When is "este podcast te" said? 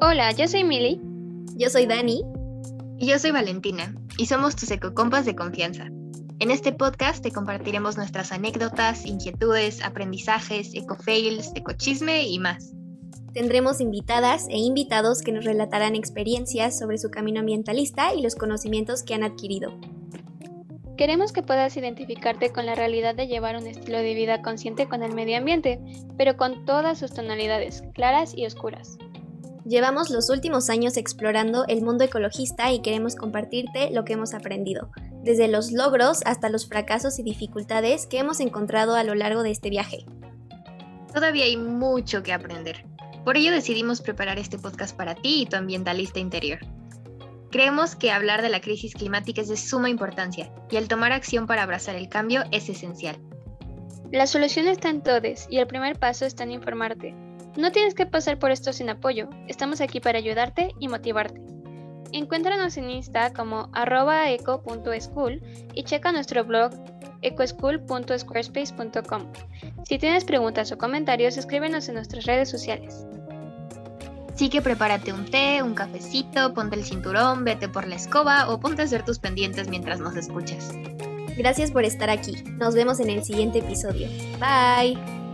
6.50-7.30